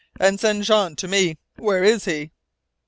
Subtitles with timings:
[0.19, 1.37] And send Jean to me!
[1.57, 2.31] Where is he?"